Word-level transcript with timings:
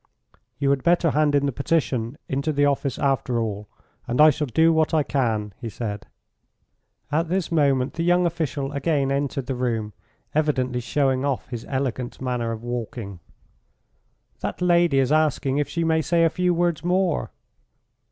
"You 0.57 0.71
had 0.71 0.81
better 0.81 1.11
hand 1.11 1.35
in 1.35 1.45
the 1.45 1.51
petition 1.51 2.17
into 2.27 2.51
the 2.51 2.65
office, 2.65 2.97
after 2.97 3.39
all, 3.39 3.69
and 4.07 4.19
I 4.19 4.31
shall 4.31 4.47
do 4.47 4.73
what 4.73 4.95
I 4.95 5.03
can," 5.03 5.53
he 5.61 5.69
said. 5.69 6.07
At 7.11 7.29
this 7.29 7.51
moment 7.51 7.93
the 7.93 8.03
young 8.03 8.25
official 8.25 8.71
again 8.71 9.11
entered 9.11 9.45
the 9.45 9.53
room, 9.53 9.93
evidently 10.33 10.79
showing 10.79 11.23
off 11.23 11.49
his 11.49 11.67
elegant 11.69 12.19
manner 12.19 12.51
of 12.51 12.63
walking. 12.63 13.19
"That 14.39 14.59
lady 14.59 14.97
is 14.97 15.11
asking 15.11 15.59
if 15.59 15.69
she 15.69 15.83
may 15.83 16.01
say 16.01 16.23
a 16.23 16.31
few 16.31 16.51
words 16.51 16.83
more." 16.83 17.29